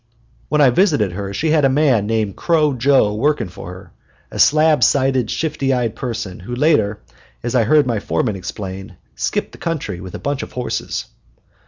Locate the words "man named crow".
1.69-2.73